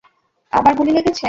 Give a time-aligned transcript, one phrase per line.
[0.53, 1.19] আবার গুলি লেগেছে!